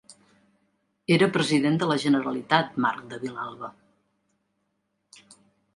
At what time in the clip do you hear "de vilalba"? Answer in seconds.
3.13-3.71